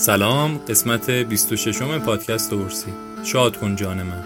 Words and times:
سلام 0.00 0.58
قسمت 0.58 1.10
26 1.10 1.82
م 1.82 1.98
پادکست 1.98 2.52
اورسی 2.52 2.92
شاد 3.24 3.56
کن 3.56 3.76
جان 3.76 4.02
من 4.02 4.22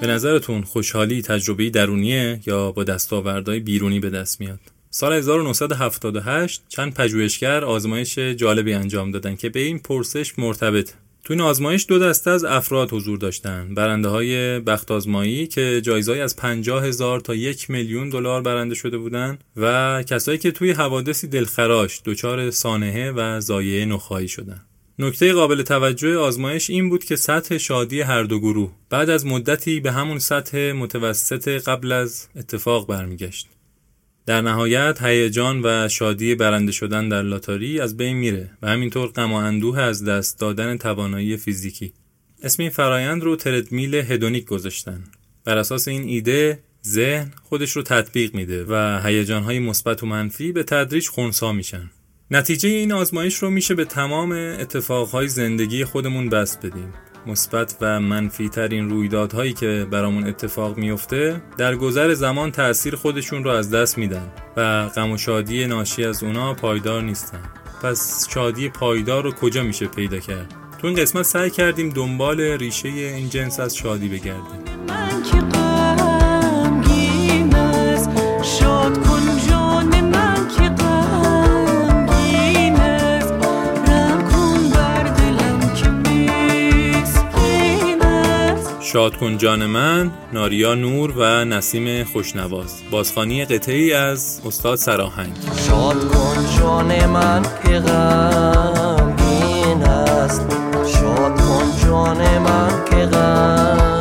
به 0.00 0.06
نظرتون 0.06 0.62
خوشحالی 0.62 1.22
تجربه 1.22 1.70
درونیه 1.70 2.40
یا 2.46 2.72
با 2.72 2.84
دستاوردهای 2.84 3.60
بیرونی 3.60 4.00
به 4.00 4.10
دست 4.10 4.40
میاد؟ 4.40 4.81
سال 4.94 5.12
1978 5.12 6.62
چند 6.68 6.94
پژوهشگر 6.94 7.64
آزمایش 7.64 8.18
جالبی 8.18 8.74
انجام 8.74 9.10
دادن 9.10 9.36
که 9.36 9.48
به 9.48 9.60
این 9.60 9.78
پرسش 9.78 10.38
مرتبط. 10.38 10.92
تو 11.24 11.32
این 11.32 11.40
آزمایش 11.40 11.86
دو 11.88 11.98
دسته 11.98 12.30
از 12.30 12.44
افراد 12.44 12.92
حضور 12.92 13.18
داشتن. 13.18 13.74
برنده 13.74 14.08
های 14.08 14.60
بخت 14.60 14.90
آزمایی 14.90 15.46
که 15.46 15.80
جایزه‌ای 15.84 16.20
از 16.20 16.36
50 16.36 16.84
هزار 16.84 17.20
تا 17.20 17.34
یک 17.34 17.70
میلیون 17.70 18.10
دلار 18.10 18.42
برنده 18.42 18.74
شده 18.74 18.98
بودن 18.98 19.38
و 19.56 20.02
کسایی 20.02 20.38
که 20.38 20.50
توی 20.50 20.70
حوادثی 20.70 21.26
دلخراش 21.26 22.00
دچار 22.04 22.50
سانحه 22.50 23.12
و 23.12 23.40
ضایعه 23.40 23.84
نخواهی 23.84 24.28
شدن. 24.28 24.60
نکته 24.98 25.32
قابل 25.32 25.62
توجه 25.62 26.16
آزمایش 26.16 26.70
این 26.70 26.88
بود 26.88 27.04
که 27.04 27.16
سطح 27.16 27.58
شادی 27.58 28.00
هر 28.00 28.22
دو 28.22 28.40
گروه 28.40 28.72
بعد 28.90 29.10
از 29.10 29.26
مدتی 29.26 29.80
به 29.80 29.92
همون 29.92 30.18
سطح 30.18 30.72
متوسط 30.72 31.48
قبل 31.48 31.92
از 31.92 32.28
اتفاق 32.36 32.86
برمیگشت. 32.86 33.48
در 34.26 34.40
نهایت 34.40 35.02
هیجان 35.02 35.60
و 35.64 35.88
شادی 35.88 36.34
برنده 36.34 36.72
شدن 36.72 37.08
در 37.08 37.22
لاتاری 37.22 37.80
از 37.80 37.96
بین 37.96 38.16
میره 38.16 38.50
و 38.62 38.68
همینطور 38.68 39.08
غم 39.08 39.32
و 39.32 39.34
اندوه 39.34 39.78
از 39.78 40.04
دست 40.04 40.40
دادن 40.40 40.76
توانایی 40.76 41.36
فیزیکی. 41.36 41.92
اسم 42.42 42.62
این 42.62 42.70
فرایند 42.70 43.22
رو 43.22 43.36
تردمیل 43.36 43.94
هدونیک 43.94 44.44
گذاشتن. 44.44 45.04
بر 45.44 45.58
اساس 45.58 45.88
این 45.88 46.02
ایده 46.02 46.58
ذهن 46.86 47.32
خودش 47.42 47.70
رو 47.70 47.82
تطبیق 47.82 48.34
میده 48.34 48.64
و 48.68 49.00
هیجانهای 49.04 49.58
مثبت 49.58 50.02
و 50.02 50.06
منفی 50.06 50.52
به 50.52 50.62
تدریج 50.62 51.08
خونسا 51.08 51.52
میشن. 51.52 51.90
نتیجه 52.30 52.68
این 52.68 52.92
آزمایش 52.92 53.34
رو 53.34 53.50
میشه 53.50 53.74
به 53.74 53.84
تمام 53.84 54.32
اتفاقهای 54.32 55.28
زندگی 55.28 55.84
خودمون 55.84 56.28
بست 56.28 56.66
بدیم. 56.66 56.94
مثبت 57.26 57.76
و 57.80 58.00
منفی 58.00 58.48
ترین 58.48 58.90
رویدادهایی 58.90 59.52
که 59.52 59.86
برامون 59.90 60.26
اتفاق 60.26 60.78
میفته 60.78 61.42
در 61.58 61.76
گذر 61.76 62.14
زمان 62.14 62.50
تأثیر 62.50 62.96
خودشون 62.96 63.44
رو 63.44 63.50
از 63.50 63.70
دست 63.70 63.98
میدن 63.98 64.26
و 64.56 64.88
غم 64.88 65.10
و 65.10 65.16
شادی 65.16 65.66
ناشی 65.66 66.04
از 66.04 66.22
اونا 66.22 66.54
پایدار 66.54 67.02
نیستن. 67.02 67.40
پس 67.82 68.28
شادی 68.30 68.68
پایدار 68.68 69.24
رو 69.24 69.32
کجا 69.32 69.62
میشه 69.62 69.86
پیدا 69.86 70.18
کرد؟ 70.18 70.54
تو 70.78 70.86
این 70.86 70.96
قسمت 70.96 71.22
سعی 71.22 71.50
کردیم 71.50 71.88
دنبال 71.88 72.40
ریشه 72.40 72.88
این 72.88 73.28
جنس 73.28 73.60
از 73.60 73.76
شادی 73.76 74.08
بگردیم. 74.08 74.62
من 74.88 75.22
که 75.22 75.42
شاد 78.42 78.98
شاد 88.92 89.16
کن 89.16 89.38
جان 89.38 89.66
من 89.66 90.10
ناریا 90.32 90.74
نور 90.74 91.12
و 91.16 91.44
نسیم 91.44 92.04
خوشنواز. 92.04 92.82
بازخانی 92.90 93.44
قطعی 93.44 93.92
از 93.92 94.40
استاد 94.46 94.78
سراهنگ. 94.78 95.32
شاد 95.68 96.08
کن 96.08 96.36
جان 96.58 97.06
من 97.06 97.42
که 97.42 97.78
غمگین 97.78 99.82
است. 99.82 100.46
شاد 100.86 101.40
کن 101.40 101.64
جان 101.84 102.38
من 102.38 102.84
که 102.90 102.96
غمگین 102.96 103.91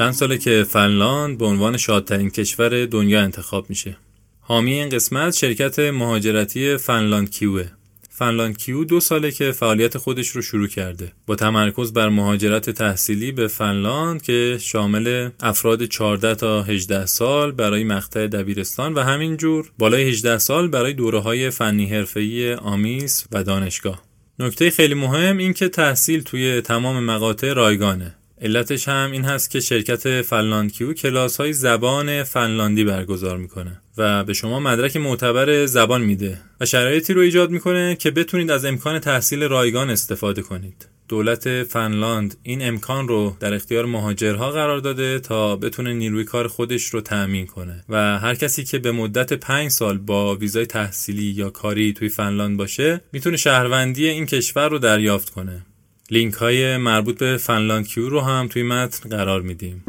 چند 0.00 0.12
ساله 0.12 0.38
که 0.38 0.64
فنلاند 0.68 1.38
به 1.38 1.46
عنوان 1.46 1.76
شادترین 1.76 2.30
کشور 2.30 2.86
دنیا 2.86 3.20
انتخاب 3.20 3.70
میشه. 3.70 3.96
حامی 4.40 4.72
این 4.72 4.88
قسمت 4.88 5.34
شرکت 5.34 5.78
مهاجرتی 5.78 6.76
فنلاند 6.76 7.30
کیوه. 7.30 7.66
فنلاند 8.10 8.58
کیو 8.58 8.84
دو 8.84 9.00
ساله 9.00 9.30
که 9.30 9.52
فعالیت 9.52 9.98
خودش 9.98 10.28
رو 10.28 10.42
شروع 10.42 10.66
کرده. 10.66 11.12
با 11.26 11.36
تمرکز 11.36 11.92
بر 11.92 12.08
مهاجرت 12.08 12.70
تحصیلی 12.70 13.32
به 13.32 13.48
فنلاند 13.48 14.22
که 14.22 14.58
شامل 14.60 15.30
افراد 15.40 15.84
14 15.84 16.34
تا 16.34 16.62
18 16.62 17.06
سال 17.06 17.52
برای 17.52 17.84
مقطع 17.84 18.26
دبیرستان 18.26 18.94
و 18.94 19.00
همینجور 19.00 19.72
بالای 19.78 20.02
18 20.02 20.38
سال 20.38 20.68
برای 20.68 20.92
دوره 20.92 21.18
های 21.18 21.50
فنی 21.50 21.86
حرفه‌ای 21.86 22.54
آمیس 22.54 23.24
و 23.32 23.44
دانشگاه. 23.44 24.02
نکته 24.38 24.70
خیلی 24.70 24.94
مهم 24.94 25.38
این 25.38 25.52
که 25.52 25.68
تحصیل 25.68 26.22
توی 26.22 26.60
تمام 26.60 27.04
مقاطع 27.04 27.52
رایگانه. 27.52 28.14
علتش 28.42 28.88
هم 28.88 29.10
این 29.12 29.24
هست 29.24 29.50
که 29.50 29.60
شرکت 29.60 30.22
فنلاند 30.22 30.72
کیو 30.72 30.92
کلاس 30.92 31.36
های 31.36 31.52
زبان 31.52 32.22
فنلاندی 32.22 32.84
برگزار 32.84 33.36
می‌کنه 33.36 33.80
و 33.96 34.24
به 34.24 34.32
شما 34.32 34.60
مدرک 34.60 34.96
معتبر 34.96 35.66
زبان 35.66 36.02
میده 36.02 36.38
و 36.60 36.66
شرایطی 36.66 37.12
رو 37.12 37.20
ایجاد 37.20 37.50
می‌کنه 37.50 37.96
که 37.96 38.10
بتونید 38.10 38.50
از 38.50 38.64
امکان 38.64 38.98
تحصیل 38.98 39.42
رایگان 39.42 39.90
استفاده 39.90 40.42
کنید. 40.42 40.86
دولت 41.08 41.62
فنلاند 41.62 42.36
این 42.42 42.68
امکان 42.68 43.08
رو 43.08 43.36
در 43.40 43.54
اختیار 43.54 43.84
مهاجرها 43.84 44.50
قرار 44.50 44.78
داده 44.78 45.18
تا 45.18 45.56
بتونه 45.56 45.92
نیروی 45.92 46.24
کار 46.24 46.48
خودش 46.48 46.84
رو 46.84 47.00
تأمین 47.00 47.46
کنه 47.46 47.84
و 47.88 48.18
هر 48.18 48.34
کسی 48.34 48.64
که 48.64 48.78
به 48.78 48.92
مدت 48.92 49.32
پنج 49.32 49.70
سال 49.70 49.98
با 49.98 50.36
ویزای 50.36 50.66
تحصیلی 50.66 51.22
یا 51.22 51.50
کاری 51.50 51.92
توی 51.92 52.08
فنلاند 52.08 52.56
باشه 52.56 53.00
می‌تونه 53.12 53.36
شهروندی 53.36 54.08
این 54.08 54.26
کشور 54.26 54.68
رو 54.68 54.78
دریافت 54.78 55.30
کنه. 55.30 55.66
لینک 56.10 56.34
های 56.34 56.76
مربوط 56.76 57.18
به 57.18 57.36
فنلاند 57.36 57.86
کیو 57.86 58.08
رو 58.08 58.20
هم 58.20 58.48
توی 58.48 58.62
متن 58.62 59.08
قرار 59.08 59.40
میدیم 59.40 59.84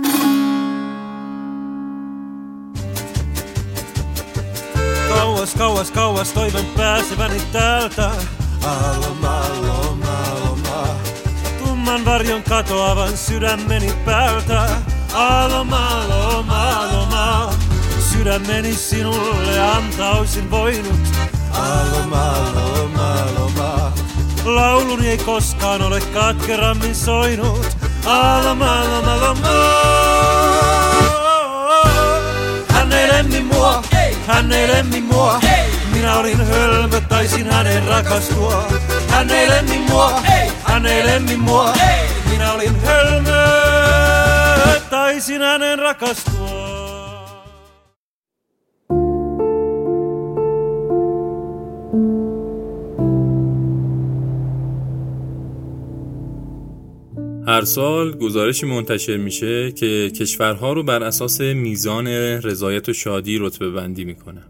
Kauas, 5.10 5.56
kauas, 5.56 5.92
kauas 5.92 6.32
toivon 6.34 6.66
pääseväni 6.78 7.42
täältä. 7.52 8.12
Aloma, 8.64 9.42
loma, 9.62 10.16
loma. 10.46 10.88
Tumman 11.60 12.06
varjon 12.06 12.44
katoavan 12.44 13.18
sydämeni 13.18 13.94
päältä. 14.06 14.70
Aloma, 15.14 16.04
loma, 16.10 16.88
loma. 16.92 17.54
Sydämeni 18.12 18.74
sinulle 18.74 19.60
antaisin 19.60 20.52
voinut. 20.52 21.02
Aloma, 21.52 22.24
aloma, 22.32 23.14
aloma. 23.14 23.61
Lauluni 24.46 25.10
ei 25.10 25.18
koskaan 25.18 25.82
ole 25.82 26.02
katkerammin 26.02 26.96
soinut. 26.96 27.78
Aloma, 28.06 28.84
loma, 28.84 29.18
loma. 29.18 29.48
Hän 32.68 32.92
ei 32.94 33.08
lemmi 33.08 33.42
mua, 33.42 33.84
hän 34.28 34.52
ei 34.52 34.68
lemmi 34.68 35.02
mua. 35.02 35.40
Minä 35.94 36.16
olin 36.16 36.48
hölmö, 36.48 37.02
taisin 37.02 37.52
hänen 37.52 37.88
rakastua. 37.88 38.68
Hän 39.08 39.30
ei 39.30 39.50
lemmi 39.50 39.78
mua, 39.90 40.22
hän 40.64 40.86
ei 40.86 41.06
lemmi 41.06 41.36
mua. 41.36 41.74
Minä 42.30 42.54
olin 42.54 42.82
hölmö, 42.86 43.48
taisin 44.90 45.42
hänen 45.42 45.80
rakastua. 45.80 46.71
هر 57.48 57.62
سال 57.62 58.12
گزارشی 58.12 58.66
منتشر 58.66 59.18
میشه 59.18 59.72
که 59.72 60.12
کشورها 60.20 60.74
رو 60.74 60.84
بر 60.84 61.04
اساس 61.04 61.42
میزان 61.42 62.08
رضایت 62.08 62.90
و 62.90 62.94
شادی 62.94 63.38
رتبه 63.38 63.72
بندی 63.72 64.06
می‌کنه. 64.06 64.42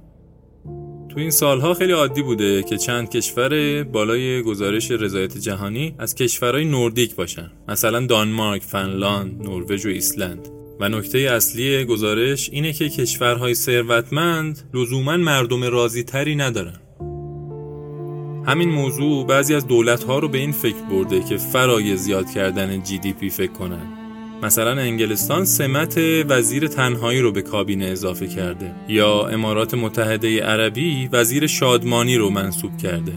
تو 1.09 1.19
این 1.19 1.31
سالها 1.31 1.73
خیلی 1.73 1.91
عادی 1.91 2.21
بوده 2.21 2.63
که 2.63 2.77
چند 2.77 3.09
کشور 3.09 3.83
بالای 3.83 4.41
گزارش 4.41 4.91
رضایت 4.91 5.37
جهانی 5.37 5.95
از 5.99 6.15
کشورهای 6.15 6.65
نوردیک 6.65 7.15
باشن. 7.15 7.51
مثلا 7.67 8.05
دانمارک، 8.05 8.61
فنلاند، 8.61 9.41
نروژ 9.41 9.85
و 9.85 9.89
ایسلند. 9.89 10.47
و 10.79 10.89
نکته 10.89 11.19
اصلی 11.19 11.85
گزارش 11.85 12.49
اینه 12.49 12.73
که 12.73 12.89
کشورهای 12.89 13.53
ثروتمند 13.53 14.69
لزوما 14.73 15.17
مردم 15.17 15.63
راضی 15.63 16.03
تری 16.03 16.35
ندارن. 16.35 16.79
همین 18.45 18.69
موضوع 18.69 19.25
بعضی 19.25 19.55
از 19.55 19.67
دولت 19.67 20.03
ها 20.03 20.19
رو 20.19 20.27
به 20.27 20.37
این 20.37 20.51
فکر 20.51 20.83
برده 20.91 21.23
که 21.23 21.37
فرای 21.37 21.97
زیاد 21.97 22.31
کردن 22.31 22.83
جی 22.83 22.97
دی 22.97 23.13
پی 23.13 23.29
فکر 23.29 23.51
کنن. 23.51 24.01
مثلا 24.43 24.81
انگلستان 24.81 25.45
سمت 25.45 25.97
وزیر 26.29 26.67
تنهایی 26.67 27.21
رو 27.21 27.31
به 27.31 27.41
کابینه 27.41 27.85
اضافه 27.85 28.27
کرده 28.27 28.75
یا 28.87 29.27
امارات 29.27 29.73
متحده 29.73 30.43
عربی 30.43 31.09
وزیر 31.11 31.47
شادمانی 31.47 32.17
رو 32.17 32.29
منصوب 32.29 32.77
کرده. 32.77 33.13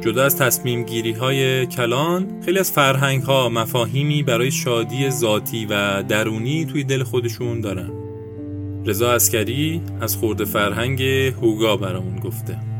جدا 0.00 0.24
از 0.24 0.36
تصمیم 0.36 0.82
گیری 0.82 1.12
های 1.12 1.66
کلان 1.66 2.40
خیلی 2.44 2.58
از 2.58 2.72
فرهنگ 2.72 3.22
ها 3.22 3.48
مفاهیمی 3.48 4.22
برای 4.22 4.50
شادی 4.50 5.10
ذاتی 5.10 5.66
و 5.66 6.02
درونی 6.02 6.64
توی 6.64 6.84
دل 6.84 7.02
خودشون 7.02 7.60
دارن. 7.60 7.90
رضا 8.86 9.12
اسکری 9.12 9.82
از 10.00 10.16
خورده 10.16 10.44
فرهنگ 10.44 11.02
هوگا 11.42 11.76
برامون 11.76 12.16
گفته. 12.16 12.73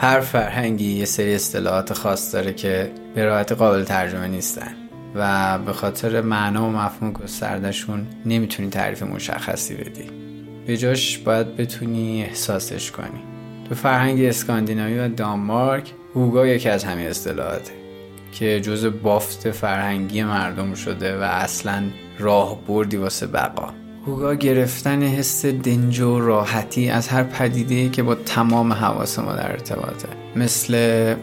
هر 0.00 0.20
فرهنگی 0.20 0.92
یه 0.92 1.04
سری 1.04 1.34
اصطلاحات 1.34 1.92
خاص 1.92 2.34
داره 2.34 2.52
که 2.52 2.90
به 3.14 3.24
راحتی 3.24 3.54
قابل 3.54 3.84
ترجمه 3.84 4.28
نیستن 4.28 4.74
و 5.14 5.58
به 5.58 5.72
خاطر 5.72 6.20
معنا 6.20 6.68
و 6.68 6.72
مفهوم 6.72 7.12
گستردشون 7.12 8.06
نمی‌تونی 8.26 8.70
تعریف 8.70 9.02
مشخصی 9.02 9.74
بدی. 9.74 10.10
به 10.66 10.76
جاش 10.76 11.18
باید 11.18 11.56
بتونی 11.56 12.24
احساسش 12.24 12.90
کنی. 12.90 13.22
تو 13.68 13.74
فرهنگ 13.74 14.24
اسکاندیناوی 14.24 14.98
و 14.98 15.08
دانمارک 15.08 15.92
هوگا 16.14 16.46
یکی 16.46 16.68
از 16.68 16.84
همین 16.84 17.06
اصطلاحاته 17.06 17.72
که 18.32 18.60
جز 18.60 18.86
بافت 19.02 19.50
فرهنگی 19.50 20.22
مردم 20.22 20.74
شده 20.74 21.18
و 21.18 21.22
اصلا 21.22 21.82
راه 22.18 22.58
بردی 22.66 22.96
واسه 22.96 23.26
بقا. 23.26 23.87
هوگا 24.08 24.34
گرفتن 24.34 25.02
حس 25.02 25.46
دنج 25.46 26.00
و 26.00 26.20
راحتی 26.20 26.88
از 26.88 27.08
هر 27.08 27.22
پدیده 27.22 27.88
که 27.88 28.02
با 28.02 28.14
تمام 28.14 28.72
حواس 28.72 29.18
ما 29.18 29.32
در 29.32 29.52
ارتباطه. 29.52 30.08
مثل 30.36 31.14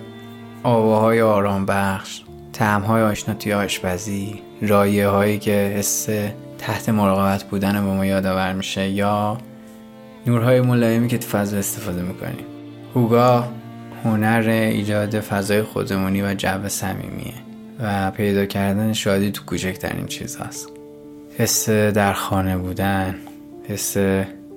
آواهای 0.63 1.21
آرام 1.21 1.65
بخش 1.65 2.21
تعمهای 2.53 3.03
آشنا 3.03 3.35
توی 3.35 3.53
آشپزی 3.53 4.41
رایه 4.61 5.07
هایی 5.07 5.39
که 5.39 5.51
حس 5.51 6.09
تحت 6.57 6.89
مراقبت 6.89 7.43
بودن 7.43 7.85
با 7.85 7.93
ما 7.93 8.05
یادآور 8.05 8.53
میشه 8.53 8.89
یا 8.89 9.37
نورهای 10.27 10.61
ملایمی 10.61 11.07
که 11.07 11.17
تو 11.17 11.27
فضا 11.27 11.57
استفاده 11.57 12.01
می‌کنیم. 12.01 12.45
هوگا 12.95 13.47
هنر 14.03 14.49
ایجاد 14.49 15.19
فضای 15.19 15.61
خودمونی 15.61 16.21
و 16.21 16.33
جو 16.33 16.67
صمیمیه 16.67 17.33
و 17.79 18.11
پیدا 18.11 18.45
کردن 18.45 18.93
شادی 18.93 19.31
تو 19.31 19.43
کوچکترین 19.45 20.05
چیز 20.05 20.37
هست 20.37 20.74
حس 21.37 21.69
در 21.69 22.13
خانه 22.13 22.57
بودن 22.57 23.15
حس 23.67 23.97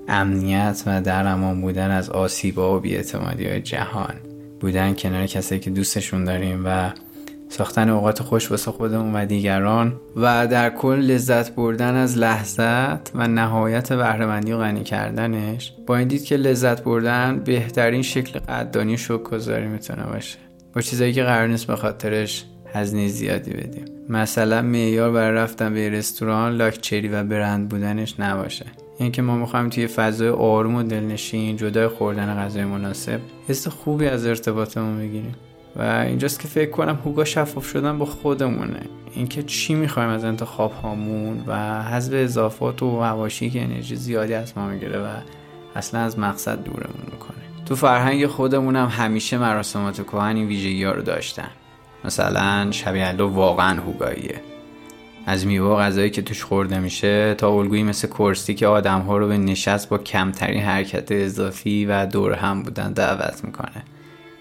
امنیت 0.09 0.83
و 0.87 1.03
در 1.03 1.27
امان 1.27 1.61
بودن 1.61 1.91
از 1.91 2.11
آسیبا 2.11 2.77
و 2.77 2.81
بیاعتمادی 2.81 3.49
های 3.49 3.61
جهان. 3.61 4.15
بودن 4.61 4.95
کنار 4.95 5.27
کسایی 5.27 5.61
که 5.61 5.71
دوستشون 5.71 6.25
داریم 6.25 6.63
و 6.67 6.91
ساختن 7.49 7.89
اوقات 7.89 8.23
خوش 8.23 8.51
واسه 8.51 8.71
خودمون 8.71 9.15
و 9.15 9.27
دیگران 9.27 10.01
و 10.17 10.47
در 10.47 10.71
کل 10.71 10.99
لذت 10.99 11.55
بردن 11.55 11.95
از 11.95 12.19
لحظت 12.19 13.11
و 13.15 13.29
نهایت 13.29 13.93
بهرهمندی 13.93 14.53
و 14.53 14.59
غنی 14.59 14.85
کردنش. 14.85 15.73
با 15.87 15.97
این 15.97 16.09
دید 16.09 16.25
که 16.25 16.37
لذت 16.37 16.85
بردن 16.85 17.43
بهترین 17.45 18.03
شکل 18.03 18.39
قدردانی 18.39 18.95
و 18.95 18.97
شکرگزاری 18.97 19.67
می‌تونه 19.67 20.03
باشه. 20.03 20.39
با 20.75 20.81
چیزایی 20.81 21.13
که 21.13 21.23
قرار 21.23 21.47
نیست 21.47 21.67
به 21.67 21.77
خاطرش 21.77 22.45
هزینه 22.73 23.09
زیادی 23.09 23.51
بدیم. 23.51 23.85
مثلا 24.09 24.63
معیار 24.63 25.13
برای 25.13 25.37
رفتن 25.37 25.75
به 25.75 25.91
رستوران 25.91 26.57
لاکچری 26.57 27.09
و 27.09 27.25
برند 27.25 27.69
بودنش 27.69 28.21
نباشه. 28.21 28.67
اینکه 28.99 29.23
ما 29.23 29.37
می‌خوایم 29.37 29.69
توی 29.69 29.87
فضای 29.87 30.29
آروم 30.29 30.75
و 30.75 30.83
دلنشین 30.83 31.57
جدای 31.57 31.89
خوردن 31.89 32.35
غذای 32.35 32.65
مناسب 32.65 33.21
حس 33.49 33.69
خوبی 33.69 34.07
از 34.07 34.27
ارتباطمون 34.27 34.99
بگیریم. 34.99 35.35
و 35.77 35.83
اینجاست 35.83 36.41
که 36.41 36.49
فکر 36.49 36.71
کنم 36.71 36.99
هوگا 37.05 37.25
شفاف 37.25 37.67
شدن 37.69 37.99
با 37.99 38.05
خودمونه. 38.05 38.81
اینکه 39.15 39.43
چی 39.43 39.75
می‌خوایم 39.75 40.09
از 40.09 40.25
انتخاب 40.25 40.73
هامون 40.73 41.45
و 41.47 41.83
حذف 41.83 42.13
اضافات 42.15 42.83
و 42.83 43.03
حواشی 43.03 43.51
که 43.51 43.63
انرژی 43.63 43.97
زیادی 43.97 44.35
از 44.35 44.53
ما 44.57 44.69
می‌گیره 44.69 44.99
و 44.99 45.07
اصلا 45.77 46.01
از 46.01 46.19
مقصد 46.19 46.65
دورمون 46.65 47.03
می‌کنه. 47.13 47.39
تو 47.67 47.77
فرهنگ 47.77 48.27
خودمون 48.27 48.77
هم 48.77 48.87
همیشه 48.87 49.39
مراسمات 49.39 50.03
کهن 50.03 50.37
این 50.37 50.47
ویژگی 50.47 50.85
ها 50.85 50.93
رو 50.93 51.03
داشتن. 51.03 51.49
مثلا 52.05 52.71
شبیه 52.71 53.13
واقعا 53.13 53.81
هوگاییه. 53.81 54.41
از 55.27 55.47
میوه 55.47 55.67
و 55.67 55.77
غذایی 55.77 56.11
که 56.11 56.23
توش 56.23 56.45
خورده 56.45 56.79
میشه 56.79 57.35
تا 57.35 57.51
الگویی 57.51 57.83
مثل 57.83 58.09
کرسی 58.09 58.55
که 58.55 58.67
آدم 58.67 59.01
ها 59.01 59.19
رو 59.19 59.29
به 59.29 59.39
نشست 59.39 59.89
با 59.89 59.99
کمترین 59.99 60.63
حرکت 60.63 61.13
اضافی 61.13 61.87
و 61.87 62.07
دور 62.07 62.33
هم 62.33 62.63
بودن 62.63 62.93
دعوت 62.93 63.45
می‌کنه. 63.45 63.83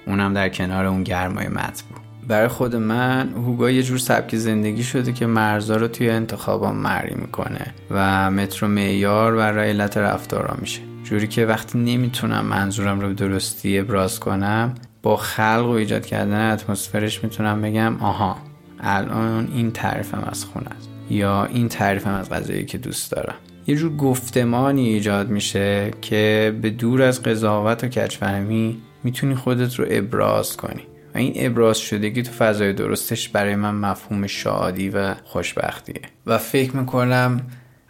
اونم 0.05 0.33
در 0.33 0.49
کنار 0.49 0.85
اون 0.85 1.03
گرمای 1.03 1.47
مطبوع. 1.47 1.99
برای 2.27 2.47
خود 2.47 2.75
من 2.75 3.29
هوگا 3.33 3.69
یه 3.71 3.83
جور 3.83 3.97
سبک 3.97 4.35
زندگی 4.35 4.83
شده 4.83 5.13
که 5.13 5.25
مرزا 5.25 5.75
رو 5.75 5.87
توی 5.87 6.09
انتخابام 6.09 6.75
معری 6.75 7.15
می‌کنه 7.15 7.73
و 7.91 8.31
مترو 8.31 8.67
معیار 8.67 9.35
و 9.35 9.41
علت 9.41 9.97
رفتارا 9.97 10.57
میشه. 10.61 10.81
جوری 11.03 11.27
که 11.27 11.45
وقتی 11.45 11.79
نمی‌تونم 11.79 12.45
منظورم 12.45 12.99
رو 12.99 13.13
درستی 13.13 13.79
ابراز 13.79 14.19
کنم 14.19 14.75
با 15.07 15.17
خلق 15.17 15.65
و 15.65 15.69
ایجاد 15.69 16.05
کردن 16.05 16.51
اتمسفرش 16.51 17.23
می‌تونم 17.23 17.61
بگم 17.61 17.97
آها 17.97 18.37
الان 18.79 19.51
این 19.55 19.71
تعریفم 19.71 20.23
از 20.31 20.45
خونه 20.45 20.69
است 20.69 20.89
یا 21.09 21.45
این 21.45 21.69
تعریفم 21.69 22.13
از 22.13 22.29
غذایی 22.29 22.65
که 22.65 22.77
دوست 22.77 23.11
دارم. 23.11 23.35
یه 23.67 23.75
جور 23.75 23.95
گفتمانی 23.95 24.87
ایجاد 24.87 25.29
میشه 25.29 25.91
که 26.01 26.55
به 26.61 26.69
دور 26.69 27.01
از 27.01 27.23
قضاوت 27.23 27.83
و 27.83 27.87
کچفهمی 27.87 28.77
می‌تونی 29.03 29.35
خودت 29.35 29.75
رو 29.75 29.85
ابراز 29.89 30.57
کنی. 30.57 30.83
و 31.15 31.17
این 31.17 31.33
ابراز 31.35 31.77
شدگی 31.77 32.23
تو 32.23 32.31
فضای 32.31 32.73
درستش 32.73 33.29
برای 33.29 33.55
من 33.55 33.75
مفهوم 33.75 34.27
شادی 34.27 34.89
و 34.89 35.15
خوشبختیه. 35.23 36.01
و 36.25 36.37
فکر 36.37 36.75
می‌کنم 36.75 37.41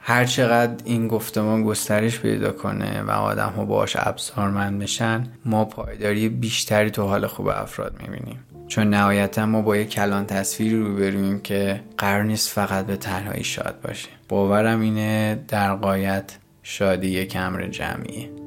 هر 0.09 0.25
چقدر 0.25 0.83
این 0.85 1.07
گفتمان 1.07 1.63
گسترش 1.63 2.19
پیدا 2.19 2.51
کنه 2.51 3.01
و 3.01 3.11
آدم 3.11 3.49
ها 3.49 3.65
باش 3.65 3.95
ابزارمند 3.99 4.79
بشن 4.79 5.23
ما 5.45 5.65
پایداری 5.65 6.29
بیشتری 6.29 6.91
تو 6.91 7.03
حال 7.03 7.27
خوب 7.27 7.47
افراد 7.47 7.95
می‌بینیم. 8.01 8.39
چون 8.67 8.89
نهایتا 8.89 9.45
ما 9.45 9.61
با 9.61 9.77
یک 9.77 9.89
کلان 9.89 10.25
تصویری 10.25 10.79
روبرویم 10.79 11.39
که 11.39 11.81
قرار 11.97 12.23
نیست 12.23 12.49
فقط 12.49 12.85
به 12.85 12.95
تنهایی 12.97 13.43
شاد 13.43 13.75
باشه. 13.83 14.09
باورم 14.29 14.81
اینه 14.81 15.39
در 15.47 15.75
قایت 15.75 16.37
شادی 16.63 17.07
یک 17.07 17.35
امر 17.35 17.67
جمعیه. 17.67 18.46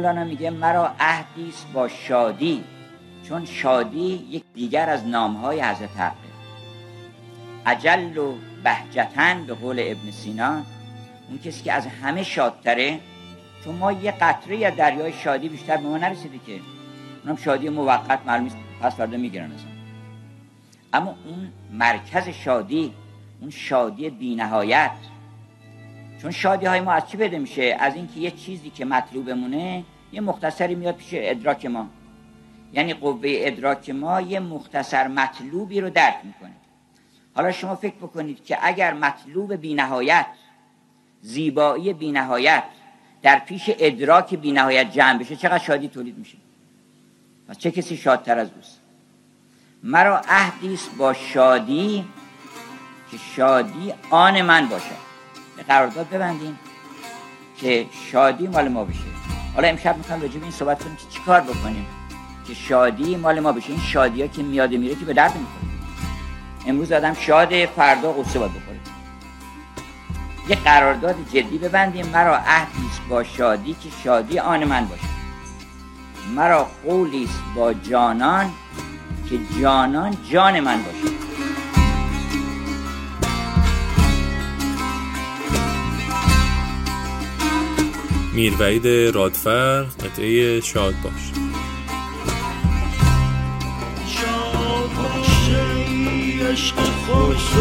مولانا 0.00 0.24
میگه 0.24 0.50
مرا 0.50 0.94
عهدی 1.00 1.48
است 1.48 1.66
با 1.72 1.88
شادی 1.88 2.64
چون 3.28 3.44
شادی 3.44 4.26
یک 4.30 4.44
دیگر 4.54 4.90
از 4.90 5.06
نامهای 5.06 5.60
حضرت 5.60 5.96
حقه 5.96 6.16
عجل 7.66 8.16
و 8.16 8.34
بهجتن 8.64 9.46
به 9.46 9.54
قول 9.54 9.78
ابن 9.86 10.10
سینا 10.10 10.62
اون 11.28 11.38
کسی 11.44 11.62
که 11.62 11.72
از 11.72 11.86
همه 11.86 12.22
شادتره 12.22 13.00
چون 13.64 13.74
ما 13.74 13.92
یه 13.92 14.10
قطره 14.10 14.66
از 14.66 14.76
دریای 14.76 15.12
شادی 15.12 15.48
بیشتر 15.48 15.76
به 15.76 15.82
ما 15.82 15.98
نرسیده 15.98 16.38
که. 16.46 16.60
اونم 17.24 17.36
شادی 17.36 17.68
موقت 17.68 18.20
معلوم 18.26 18.44
نیست 18.44 18.56
پس 18.82 18.96
فردا 18.96 19.16
می‌گیرن 19.16 19.52
اصلا 19.52 19.70
اما 20.92 21.16
اون 21.24 21.52
مرکز 21.72 22.28
شادی 22.28 22.94
اون 23.40 23.50
شادی 23.50 24.10
بینهایت 24.10 24.90
چون 26.22 26.30
شادی 26.30 26.66
های 26.66 26.80
ما 26.80 26.92
از 26.92 27.10
چی 27.10 27.16
بده 27.16 27.38
میشه 27.38 27.76
از 27.80 27.94
اینکه 27.94 28.20
یه 28.20 28.30
چیزی 28.30 28.70
که 28.70 28.84
مطلوبمونه 28.84 29.84
یه 30.12 30.20
مختصری 30.20 30.74
میاد 30.74 30.96
پیش 30.96 31.08
ادراک 31.12 31.66
ما. 31.66 31.86
یعنی 32.72 32.94
قوه 32.94 33.20
ادراک 33.24 33.90
ما 33.90 34.20
یه 34.20 34.40
مختصر 34.40 35.08
مطلوبی 35.08 35.80
رو 35.80 35.90
درک 35.90 36.16
می‌کنه. 36.24 36.50
حالا 37.34 37.52
شما 37.52 37.74
فکر 37.74 37.94
بکنید 37.94 38.44
که 38.44 38.58
اگر 38.62 38.94
مطلوب 38.94 39.54
بینهایت 39.54 40.26
زیبایی 41.22 41.92
بینهایت 41.92 42.64
در 43.22 43.38
پیش 43.38 43.70
ادراک 43.78 44.34
بینهایت 44.34 44.92
جمع 44.92 45.18
بشه 45.18 45.36
چقدر 45.36 45.58
شادی 45.64 45.88
تولید 45.88 46.18
میشه؟ 46.18 46.38
پس 47.48 47.58
چه 47.58 47.70
کسی 47.70 47.96
شادتر 47.96 48.38
از 48.38 48.50
اوست 48.56 48.80
مرا 49.82 50.18
عهدی 50.28 50.74
است 50.74 50.96
با 50.96 51.12
شادی 51.12 52.04
که 53.10 53.16
شادی 53.36 53.92
آن 54.10 54.42
من 54.42 54.68
باشد. 54.68 55.09
به 55.09 55.09
قرارداد 55.68 56.08
ببندیم 56.08 56.58
که 57.56 57.86
شادی 58.12 58.46
مال 58.46 58.68
ما 58.68 58.84
بشه. 58.84 58.98
حالا 59.54 59.68
امشب 59.68 59.96
می‌خوام 59.96 60.20
راجع 60.20 60.34
به 60.34 60.42
این 60.42 60.52
صحبت 60.52 60.82
کنیم 60.84 60.96
که 60.96 61.02
چی 61.10 61.20
کار 61.26 61.40
بکنیم 61.40 61.86
که 62.46 62.54
شادی 62.54 63.16
مال 63.16 63.40
ما 63.40 63.52
بشه. 63.52 63.70
این 63.70 63.80
شادی 63.80 64.28
که 64.28 64.42
میاد 64.42 64.70
میره 64.70 64.94
که 64.94 65.04
به 65.04 65.12
درد 65.12 65.36
می‌خوره 65.36 65.72
امروز 66.66 66.92
آدم 66.92 67.14
شاده 67.14 67.66
فردا 67.76 68.12
قصه 68.12 68.38
باید 68.38 68.52
بخوره. 68.52 68.80
یه 70.48 70.56
قرارداد 70.56 71.16
جدی 71.32 71.58
ببندیم. 71.58 72.06
مرا 72.06 72.36
عهدی 72.36 72.86
است 72.90 73.00
با 73.08 73.24
شادی 73.24 73.72
که 73.72 73.88
شادی 74.04 74.38
آن 74.38 74.64
من 74.64 74.84
باشه. 74.84 75.02
مرا 76.36 76.66
قولی 76.84 77.24
است 77.24 77.42
با 77.56 77.72
جانان 77.72 78.50
که 79.28 79.38
جانان 79.60 80.16
جان 80.30 80.60
من 80.60 80.82
باشه. 80.82 81.19
میروعید 88.40 88.86
رادفر 89.14 89.82
قطعه 89.82 90.60
شاد 90.60 90.94
باش. 91.04 91.32
شاد 94.06 94.90
باشه 94.96 95.62
ای 95.76 96.42
عشق 96.42 96.76
خوش 96.76 97.54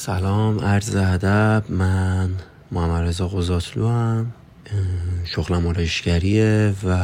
سلام 0.00 0.60
عرض 0.60 0.96
ادب 0.96 1.64
من 1.68 2.30
محمد 2.72 3.08
رضا 3.08 3.28
قزاتلو 3.28 3.88
هم. 3.88 4.32
شغلم 5.24 5.66
آرایشگریه 5.66 6.74
و 6.84 6.98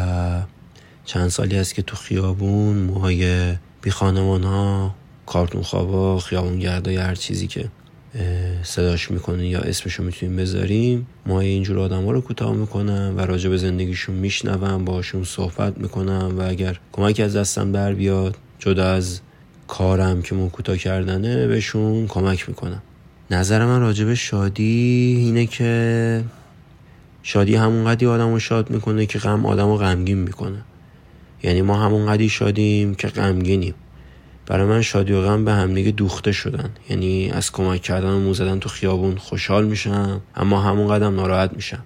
چند 1.05 1.29
سالی 1.29 1.57
است 1.57 1.75
که 1.75 1.83
تو 1.83 1.97
خیابون 1.97 2.77
موهای 2.77 3.53
بی 3.83 3.91
خانمان 3.91 4.43
ها 4.43 4.95
کارتون 5.27 5.63
خوابا 5.63 6.19
خیابون 6.19 6.59
گردای 6.59 6.97
هر 6.97 7.15
چیزی 7.15 7.47
که 7.47 7.69
صداش 8.63 9.11
می‌کنه 9.11 9.49
یا 9.49 9.61
اسمشو 9.61 10.03
می‌تونیم 10.03 10.37
بذاریم 10.37 11.07
موهای 11.27 11.47
اینجور 11.47 11.79
آدم 11.79 12.05
ها 12.05 12.11
رو 12.11 12.21
کوتاه 12.21 12.55
می‌کنم 12.55 13.15
و 13.17 13.21
راجع 13.21 13.51
به 13.51 13.57
زندگیشون 13.57 14.15
میشنوم 14.15 14.85
باشون 14.85 15.25
صحبت 15.25 15.79
می‌کنم 15.79 16.35
و 16.39 16.49
اگر 16.49 16.81
کمک 16.93 17.21
از 17.21 17.37
دستم 17.37 17.73
در 17.73 17.95
بیاد 17.95 18.37
جدا 18.59 18.93
از 18.93 19.21
کارم 19.69 20.23
که 20.23 20.35
مو 20.35 20.49
کوتاه 20.49 20.77
کردنه 20.77 21.47
بهشون 21.47 22.07
کمک 22.07 22.49
می‌کنم. 22.49 22.83
نظر 23.31 23.67
من 23.67 23.81
راجع 23.81 24.05
به 24.05 24.15
شادی 24.15 25.17
اینه 25.19 25.47
که 25.47 26.25
شادی 27.23 27.55
همون 27.55 27.85
قدی 27.85 28.07
آدم 28.07 28.33
رو 28.33 28.39
شاد 28.39 28.71
می‌کنه 28.71 29.07
که 29.07 29.19
غم 29.19 29.47
آدم 29.47 29.67
رو 29.67 29.77
غمگین 29.77 30.19
می‌کنه. 30.19 30.59
یعنی 31.43 31.63
ما 31.63 31.75
همون 31.75 32.07
قدی 32.07 32.29
شادیم 32.29 32.95
که 32.95 33.09
غمگینیم. 33.09 33.75
برای 34.47 34.67
من 34.67 34.83
شادی 34.83 35.13
و 35.13 35.23
غم 35.23 35.45
به 35.45 35.53
همدیگه 35.53 35.91
دوخته 35.91 36.33
شدن. 36.33 36.71
یعنی 36.91 37.31
از 37.31 37.53
کمک 37.53 37.83
کردن 37.83 38.11
و 38.11 38.21
مو 38.21 38.35
زدن 38.35 38.59
تو 38.59 38.69
خیابون 38.69 39.17
خوشحال 39.17 39.67
میشم 39.67 40.21
اما 40.35 40.61
همون 40.61 40.89
قدم 40.89 41.15
ناراحت 41.15 41.53
میشم. 41.53 41.83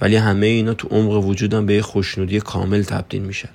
ولی 0.00 0.16
همه 0.16 0.46
اینا 0.46 0.74
تو 0.74 0.88
عمق 0.88 1.26
وجودم 1.26 1.66
به 1.66 1.82
خوشنودی 1.82 2.40
کامل 2.40 2.82
تبدیل 2.82 3.22
میشن 3.22 3.48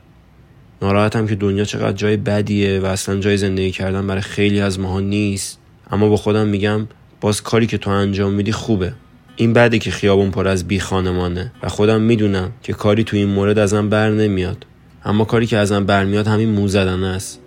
ناراحتم 0.81 1.27
که 1.27 1.35
دنیا 1.35 1.65
چقدر 1.65 1.91
جای 1.91 2.17
بدیه 2.17 2.79
و 2.79 2.85
اصلا 2.85 3.19
جای 3.19 3.37
زندگی 3.37 3.71
کردن 3.71 4.07
برای 4.07 4.21
خیلی 4.21 4.61
از 4.61 4.79
ماها 4.79 4.99
نیست. 4.99 5.59
اما 5.91 6.09
با 6.09 6.17
خودم 6.17 6.47
میگم 6.47 6.87
باز 7.21 7.43
کاری 7.43 7.67
که 7.67 7.77
تو 7.77 7.89
انجام 7.89 8.33
میدی 8.33 8.51
خوبه. 8.51 8.93
این 9.35 9.53
بده 9.53 9.79
که 9.79 9.91
خیابون 9.91 10.31
پر 10.31 10.47
از 10.47 10.67
بی 10.67 10.79
خانمانه. 10.79 11.51
و 11.63 11.69
خودم 11.69 12.01
می‌دونم 12.01 12.51
که 12.63 12.73
کاری 12.73 13.03
تو 13.03 13.17
این 13.17 13.29
مورد 13.29 13.59
ازم 13.59 13.89
بر 13.89 14.09
نمیاد. 14.09 14.65
اما 15.05 15.25
کاری 15.25 15.45
که 15.45 15.57
ازم 15.57 15.85
برمیاد 15.85 16.27
همین 16.27 16.49
مو 16.49 16.67
زدن 16.67 17.03
است. 17.03 17.39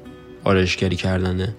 آرایشگری 0.44 0.96
کردنه. 0.96 1.54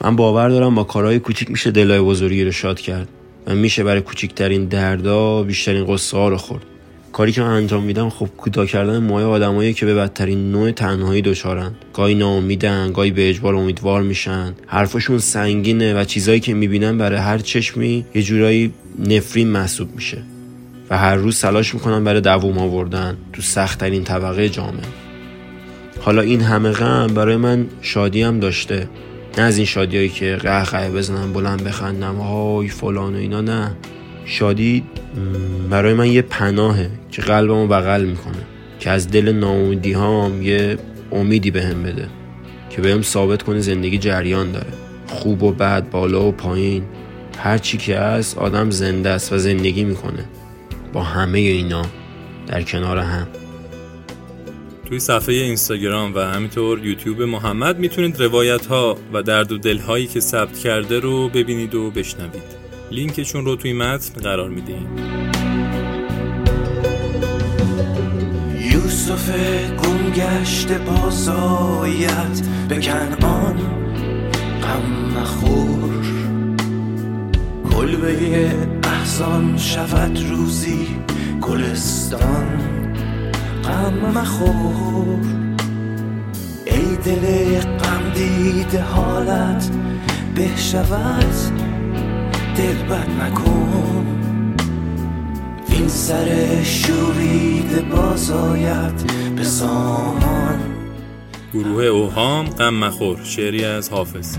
من 0.00 0.16
باور 0.16 0.48
دارم 0.48 0.74
با 0.74 0.84
کارهای 0.84 1.18
کوچیک 1.18 1.50
میشه 1.50 1.70
دلای 1.70 2.00
بزرگی 2.00 2.44
رو 2.44 2.52
شاد 2.52 2.80
کرد. 2.80 3.08
و 3.46 3.54
میشه 3.54 3.84
برای 3.84 4.00
کوچیکترین 4.00 4.64
دردا 4.64 5.42
بیشترین 5.42 5.86
قصه 5.86 6.28
رو 6.28 6.36
خورد. 6.36 6.64
کاری 7.12 7.32
که 7.32 7.42
من 7.42 7.48
انجام 7.48 7.82
میدم 7.82 8.08
خب 8.08 8.28
کوتاه 8.36 8.66
کردن 8.66 8.98
موهای 8.98 9.24
آدمایی 9.24 9.74
که 9.74 9.86
به 9.86 9.94
بدترین 9.94 10.52
نوع 10.52 10.70
تنهایی 10.70 11.22
دچارن. 11.22 11.72
گاهی 11.94 12.14
ناامیدن 12.14 12.92
گاهی 12.92 13.10
به 13.10 13.28
اجبار 13.28 13.54
امیدوار 13.54 14.02
میشن. 14.02 14.54
حرفشون 14.66 15.18
سنگینه 15.18 16.00
و 16.00 16.04
چیزایی 16.04 16.40
که 16.40 16.54
می‌بینن 16.54 16.98
برای 16.98 17.18
هر 17.18 17.38
چشمی 17.38 18.04
یه 18.14 18.22
جورایی 18.22 18.72
نفرین 18.98 19.48
محسوب 19.48 19.94
میشه. 19.94 20.22
و 20.90 20.98
هر 20.98 21.14
روز 21.14 21.40
تلاش 21.40 21.74
می‌کنن 21.74 22.04
برای 22.04 22.20
دووم 22.20 22.58
آوردن 22.58 23.16
تو 23.32 23.42
سختترین 23.42 24.04
طبقه 24.04 24.48
جامعه. 24.48 24.86
حالا 26.00 26.22
این 26.22 26.40
همه 26.40 26.70
غم 26.70 27.06
برای 27.06 27.36
من 27.36 27.66
شادی 27.82 28.22
هم 28.22 28.40
داشته. 28.40 28.88
نه 29.38 29.44
از 29.44 29.56
این 29.56 29.66
شادیایی 29.66 30.08
که 30.08 30.36
قهقه 30.36 30.90
بزنم 30.90 31.32
بلند 31.32 31.64
بخندم 31.64 32.14
های 32.14 32.68
فلان 32.68 33.14
و 33.14 33.18
اینا 33.18 33.40
نه. 33.40 33.70
شادی 34.24 34.84
برای 35.70 35.94
من 35.94 36.06
یه 36.06 36.22
پناهه 36.22 36.90
که 37.10 37.22
قلبمو 37.22 37.66
بغل 37.66 38.04
می‌کنه 38.04 38.46
که 38.80 38.90
از 38.90 39.10
دل 39.10 39.32
ناامیدی 39.32 39.92
هام 39.92 40.42
یه 40.42 40.78
امیدی 41.12 41.50
بهم 41.50 41.82
بده 41.82 42.08
که 42.70 42.82
بهم 42.82 43.02
ثابت 43.02 43.42
کنه 43.42 43.60
زندگی 43.60 43.98
جریان 43.98 44.52
داره. 44.52 44.72
خوب 45.06 45.42
و 45.42 45.52
بد 45.52 45.90
بالا 45.90 46.24
و 46.24 46.32
پایین 46.32 46.82
هر 47.38 47.58
چی 47.58 47.78
که 47.78 47.98
هست 47.98 48.38
آدم 48.38 48.70
زنده 48.70 49.10
است 49.10 49.32
و 49.32 49.38
زندگی 49.38 49.84
می‌کنه. 49.84 50.24
با 50.92 51.02
همه 51.02 51.38
اینا 51.38 51.86
در 52.46 52.62
کنار 52.62 52.98
هم. 52.98 53.26
توی 54.88 54.98
صفحه 54.98 55.34
اینستاگرام 55.34 56.14
و 56.14 56.18
همینطور 56.18 56.86
یوتیوب 56.86 57.22
محمد 57.22 57.78
می‌تونید 57.78 58.20
روایت 58.20 58.66
ها 58.66 58.96
و 59.12 59.22
درد 59.22 59.52
و 59.52 59.58
دل 59.58 59.78
هایی 59.78 60.06
که 60.06 60.20
ثبت 60.20 60.58
کرده 60.58 60.98
رو 60.98 61.28
ببینید 61.28 61.74
و 61.74 61.90
بشنوید. 61.90 62.61
لینکشون 62.92 63.44
رو 63.44 63.56
توی 63.56 63.72
متن 63.72 64.20
قرار 64.20 64.48
میدیم 64.48 64.86
یوسف 68.72 69.30
گم 69.70 70.10
گشته 70.10 70.78
بازایت 70.78 72.46
به 72.68 72.80
کنعان. 72.80 73.56
غم 74.62 75.20
مخور. 75.20 76.04
کلبه 77.70 78.50
احزان 78.84 79.58
شود 79.58 80.18
روزی 80.30 80.86
گلستان. 81.40 82.46
غم 83.64 84.18
مخور. 84.18 85.20
ای 86.66 86.96
دل 87.04 87.60
غم 87.60 88.12
دیده 88.14 88.82
حالت 88.82 89.70
به 90.34 90.56
شود. 90.56 91.61
دل 92.56 92.74
بد 92.74 93.08
مکن. 93.20 94.06
این 95.68 95.88
سر 95.88 96.62
شورید 96.62 97.88
باز 97.88 98.30
آید 98.30 99.12
به 99.36 99.44
سامان. 99.44 100.60
گروه 101.54 101.84
اوهام 101.84 102.46
غم 102.46 102.74
مخور 102.74 103.16
شعری 103.24 103.64
از 103.64 103.90
حافظ. 103.90 104.36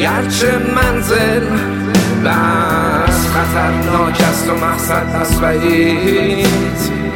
گرچه 0.00 0.58
منزل 0.58 1.46
بس 2.24 3.26
خطرناک 3.26 4.20
است 4.20 4.50
و 4.50 4.54
مقصد 4.54 5.20
بس 5.20 5.38
بعید 5.38 6.48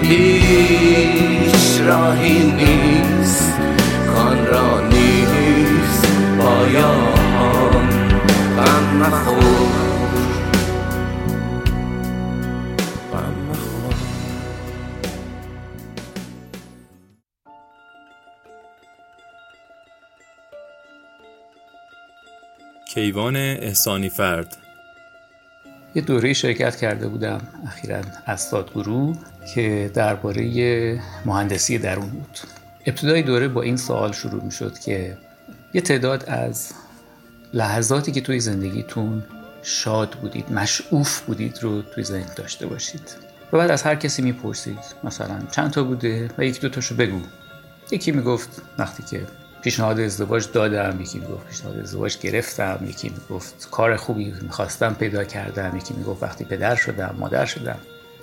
هیچ 0.03 1.81
راهی 1.87 2.53
نیست. 2.53 3.53
کان 4.15 4.47
را 4.47 4.81
نیست 4.89 6.07
پایان 6.39 7.12
کیوان 22.95 23.37
احسانی 23.37 24.09
فرد. 24.09 24.57
یه 25.95 26.03
دوره 26.03 26.33
شرکت 26.33 26.77
کرده 26.77 27.09
بودم 27.09 27.41
اخیرا 27.67 28.01
استاد 28.27 28.71
گروه 28.71 29.17
که 29.55 29.91
درباره 29.95 31.01
مهندسی 31.25 31.79
درون 31.79 32.11
بود. 32.11 32.39
ابتدای 32.87 33.23
دوره 33.23 33.49
با 33.49 33.63
این 33.63 33.77
سوال 33.77 34.13
شروع 34.13 34.45
می 34.45 34.51
شد 34.51 34.79
که 34.79 35.19
یه 35.75 35.81
تعداد 35.81 36.25
از 36.29 36.73
لحظاتی 37.55 38.13
که 38.13 38.21
توی 38.21 38.41
زندگیتون 38.41 39.23
شاد 39.63 40.11
بودید 40.11 40.53
مشعوف 40.53 41.21
بودید 41.21 41.59
رو 41.63 41.83
توی 41.83 42.05
ذهن 42.05 42.29
داشته 42.37 42.67
باشید. 42.67 43.17
و 43.53 43.59
بعد 43.59 43.71
از 43.71 43.83
هر 43.83 43.95
کسی 43.95 44.23
می‌پرسید 44.23 44.79
مثلا 45.05 45.39
چند 45.51 45.71
تا 45.71 45.83
بوده؟ 45.85 46.31
و 46.39 46.45
یکی 46.45 46.61
دو 46.61 46.69
تاشو 46.69 46.95
بگو. 46.95 47.21
یکی 47.91 48.13
می‌گفت 48.13 48.63
وقتی 48.79 49.03
که 49.03 49.27
پیشنهاد 49.63 50.01
ازدواج 50.01 50.47
دادم 50.53 51.01
یکی 51.01 51.19
می‌گفت 51.19 51.47
پیشنهاد 51.47 51.79
ازدواج 51.79 52.19
گرفتم 52.19 52.79
یکی 52.89 53.09
می‌گفت 53.09 53.69
کار 53.71 53.97
خوبی 53.97 54.35
می‌خواستم 54.43 54.95
پیدا 54.95 55.25
کردم 55.25 55.77
یکی 55.77 55.95
می‌گفت 55.95 56.23
وقتی 56.23 56.45
پدر 56.45 56.75
شدم 56.75 57.15
مادر 57.19 57.45
شدم. 57.47 57.79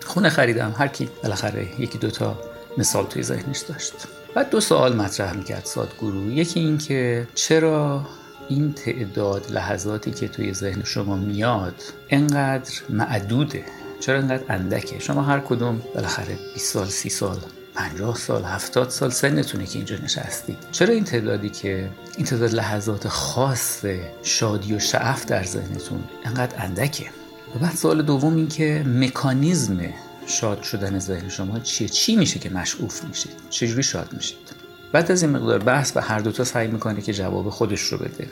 خونه 0.05 0.29
خریدم 0.29 0.75
هر 0.77 0.87
کی 0.87 1.09
بالاخره 1.23 1.81
یکی 1.81 1.97
دوتا 1.97 2.39
مثال 2.77 3.05
توی 3.05 3.23
ذهنش 3.23 3.59
داشت. 3.59 3.93
بعد 4.35 4.49
دو 4.49 4.61
سوال 4.61 4.95
مطرح 4.95 5.33
می‌کرد 5.33 5.65
سادگورو 5.65 6.31
یکی 6.31 6.59
این 6.59 6.77
که 6.77 7.27
چرا 7.35 8.07
این 8.49 8.73
تعداد 8.73 9.51
لحظاتی 9.51 10.11
که 10.11 10.27
توی 10.27 10.53
ذهن 10.53 10.83
شما 10.83 11.15
میاد 11.15 11.75
انقدر 12.09 12.73
معدوده 12.89 13.65
چرا 13.99 14.17
انقدر 14.17 14.43
اندکه؟ 14.49 14.99
شما 14.99 15.21
هر 15.21 15.39
کدوم 15.39 15.81
بالاخره 15.95 16.37
20 16.53 16.73
سال 16.73 16.87
30 16.87 17.09
سال 17.09 17.37
50 17.75 18.15
سال 18.15 18.43
70 18.43 18.89
سال 18.89 19.09
سنتونه 19.09 19.65
که 19.65 19.77
اینجا 19.77 19.95
نشستید 20.03 20.57
چرا 20.71 20.93
این 20.93 21.03
تعدادی 21.03 21.49
که 21.49 21.89
این 22.17 22.25
تعداد 22.25 22.53
لحظات 22.53 23.07
خاص 23.07 23.85
شادی 24.23 24.73
و 24.73 24.79
شعف 24.79 25.25
در 25.25 25.43
ذهنتون 25.43 26.03
انقدر 26.25 26.63
اندکه؟ 26.63 27.05
و 27.55 27.59
بعد 27.59 27.75
سوال 27.75 28.01
دوم 28.01 28.35
این 28.35 28.47
که 28.47 28.83
مکانیزم 28.87 29.79
شاد 30.25 30.63
شدن 30.63 30.99
ذهن 30.99 31.29
شما 31.29 31.59
چیه؟ 31.59 31.87
چی 31.87 32.15
میشه 32.15 32.39
که 32.39 32.49
مشعوف 32.49 33.03
میشید 33.03 33.31
چجوری 33.49 33.83
شاد 33.83 34.13
میشید؟ 34.13 34.58
بعد 34.91 35.11
از 35.11 35.23
این 35.23 35.31
مقدار 35.31 35.59
بحث 35.59 35.97
و 35.97 35.99
هر 35.99 36.19
دوتا 36.19 36.43
سعی 36.43 36.67
می‌کنه 36.67 37.01
که 37.01 37.13
جواب 37.13 37.49
خودش 37.49 37.81
رو 37.81 37.97
بده. 37.97 38.27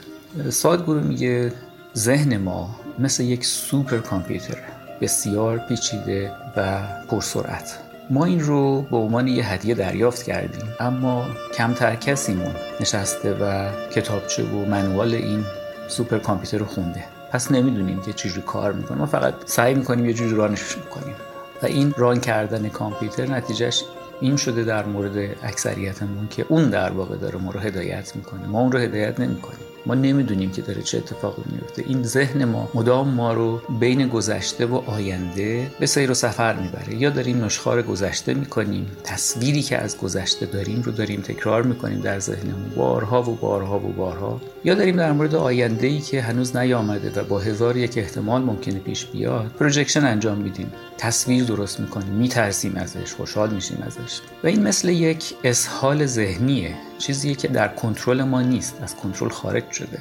سادگورو 0.50 1.00
میگه 1.00 1.52
ذهن 1.96 2.36
ما 2.36 2.76
مثل 2.98 3.24
یک 3.24 3.44
سوپر 3.44 3.98
کامپیوتر 3.98 4.58
بسیار 5.00 5.58
پیچیده 5.58 6.32
و 6.56 6.82
پرسرعت. 7.10 7.78
ما 8.10 8.24
این 8.24 8.40
رو 8.40 8.82
به 8.82 8.96
عنوان 8.96 9.28
یه 9.28 9.52
هدیه 9.52 9.74
دریافت 9.74 10.22
کردیم 10.22 10.68
اما 10.80 11.26
کمتر 11.54 11.94
کسیمون 11.94 12.54
نشسته 12.80 13.34
و 13.34 13.68
کتابچه 13.90 14.42
و 14.42 14.64
منوال 14.64 15.14
این 15.14 15.44
سوپر 15.88 16.18
کامپیوتر 16.18 16.58
رو 16.58 16.66
خونده. 16.66 17.04
پس 17.32 17.50
نمی‌دونیم 17.50 18.00
که 18.02 18.12
چجوری 18.12 18.42
کار 18.42 18.72
می‌کنه. 18.72 18.98
ما 18.98 19.06
فقط 19.06 19.34
سعی 19.46 19.74
می‌کنیم 19.74 20.06
یه 20.06 20.12
جوری 20.12 20.34
run 20.34 20.59
ش 20.59 20.76
کنیم 20.94 21.14
و 21.62 21.66
این 21.66 21.94
run 21.96 22.20
کردن 22.20 22.68
کامپیوتر 22.68 23.26
نتیجهش 23.26 23.84
این 24.20 24.36
شده 24.36 24.64
در 24.64 24.84
مورد 24.86 25.36
اکثریتمون 25.42 26.28
که 26.28 26.46
اون 26.48 26.70
در 26.70 26.90
واقع 26.90 27.16
داره 27.16 27.38
ما 27.38 27.50
رو 27.50 27.60
هدایت 27.60 28.16
می‌کنه. 28.16 28.46
ما 28.46 28.60
اون 28.60 28.72
رو 28.72 28.78
هدایت 28.78 29.20
نمی‌کنیم. 29.20 29.58
ما 29.86 29.94
نمی‌دونیم 29.94 30.50
که 30.50 30.62
داره 30.62 30.82
چه 30.82 30.98
اتفاقی 30.98 31.42
میفته 31.52 31.84
این 31.86 32.02
ذهن 32.02 32.44
ما 32.44 32.70
مدام 32.74 33.08
ما 33.08 33.32
رو 33.32 33.60
بین 33.80 34.08
گذشته 34.08 34.66
و 34.66 34.74
آینده 34.74 35.70
به 35.80 35.86
سیر 35.86 36.10
و 36.10 36.14
سفر 36.14 36.54
می‌بره. 36.54 36.94
یا 36.94 37.10
داریم 37.10 37.44
نشخوار 37.44 37.82
گذشته 37.82 38.34
می‌کنیم 38.34 38.86
تصویری 39.04 39.62
که 39.62 39.78
از 39.78 39.98
گذشته 39.98 40.46
داریم 40.46 40.82
رو 40.82 40.92
داریم 40.92 41.20
تکرار 41.20 41.62
می‌کنیم 41.62 42.00
در 42.00 42.18
ذهنمون. 42.18 42.72
بارها 42.76 43.22
و 43.22 43.36
بارها 43.36 43.78
و 43.78 43.92
بارها. 43.92 44.40
یا 44.64 44.74
داریم 44.74 44.96
در 44.96 45.12
مورد 45.12 45.34
آینده 45.34 45.86
ای 45.86 45.98
که 45.98 46.22
هنوز 46.22 46.56
نیامده 46.56 47.20
و 47.20 47.24
با 47.24 47.38
هزار 47.38 47.66
و 47.66 47.76
یک 47.76 47.98
احتمال 47.98 48.42
ممکنه 48.42 48.78
پیش 48.78 49.06
بیاد 49.06 49.46
projection 49.58 50.04
انجام 50.04 50.38
میدیم. 50.38 50.72
تصویر 50.98 51.44
درست 51.44 51.80
می‌کنیم. 51.80 52.12
میترسیم 52.12 52.76
ازش 52.76 53.12
خوشحال 53.12 53.50
میشیم 53.50 53.82
ازش. 53.86 54.20
و 54.44 54.46
این 54.46 54.62
مثل 54.62 54.88
یک 54.88 55.34
اسهال 55.44 56.06
ذهنیه. 56.06 56.74
چیزیه 56.98 57.34
که 57.34 57.48
در 57.48 57.68
کنترل 57.68 58.22
ما 58.22 58.42
نیست 58.42 58.82
از 58.82 58.96
کنترل 58.96 59.28
خارج 59.28 59.70
شده. 59.70 59.98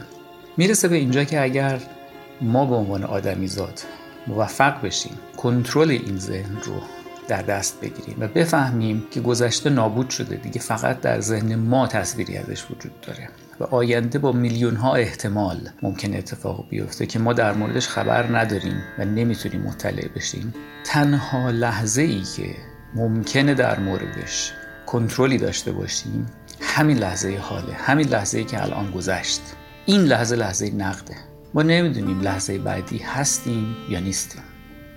می‌رسه 0.58 0.88
به 0.88 0.96
اینجا 0.96 1.24
که 1.24 1.42
اگر 1.42 1.80
ما 2.42 2.66
به 2.66 2.76
عنوان 2.76 3.04
آدمیزاد 3.04 3.82
موفق 4.28 4.82
بشیم 4.82 5.20
کنترل 5.38 5.92
این 5.92 6.18
ذهن 6.18 6.58
رو 6.64 6.82
در 7.28 7.42
دست 7.42 7.82
بگیریم 7.82 8.16
و 8.20 8.28
بفهمیم 8.28 9.04
که 9.12 9.22
گذشته 9.22 9.70
نابود 9.70 10.10
شده 10.10 10.36
دیگه 10.36 10.60
فقط 10.60 11.02
در 11.02 11.22
ذهن 11.22 11.56
ما 11.56 11.88
تصویری 11.88 12.38
ازش 12.38 12.64
وجود 12.72 13.02
داره 13.02 13.30
و 13.60 13.64
آینده 13.64 14.20
با 14.20 14.32
میلیون 14.32 14.76
ها 14.76 14.96
احتمال 14.96 15.70
ممکن 15.82 16.16
اتفاق 16.16 16.70
بیفته 16.70 17.06
که 17.06 17.20
ما 17.20 17.34
در 17.34 17.54
موردش 17.54 17.88
خبر 17.88 18.38
نداریم 18.38 18.84
و 19.00 19.06
نمی‌تونیم 19.06 19.62
مطلع 19.62 20.08
بشیم. 20.16 20.54
تنها 20.86 21.50
لحظه 21.50 22.02
ای 22.02 22.22
که 22.36 22.56
ممکنه 22.96 23.54
در 23.54 23.80
موردش 23.80 24.52
کنترلی 24.86 25.38
داشته 25.38 25.72
باشیم 25.72 26.26
همین 26.78 26.98
لحظه 26.98 27.38
حاله 27.42 27.74
همین 27.74 28.08
لحظه 28.08 28.44
که 28.44 28.64
الان 28.64 28.92
گذشت. 28.92 29.42
این 29.86 30.02
لحظه 30.02 30.36
لحظه 30.36 30.70
نقده. 30.70 31.16
ما 31.54 31.62
نمی‌دونیم 31.62 32.22
لحظه 32.22 32.58
بعدی 32.58 32.98
هستیم 32.98 33.76
یا 33.90 34.00
نیستیم. 34.00 34.42